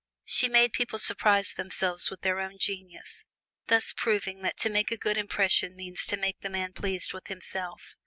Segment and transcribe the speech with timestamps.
[0.25, 3.23] She made people surprise themselves with their own genius;
[3.67, 7.27] thus proving that to make a good impression means to make the man pleased with
[7.27, 7.95] himself.